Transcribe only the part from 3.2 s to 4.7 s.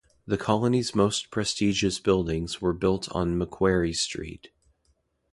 Macquarie Street.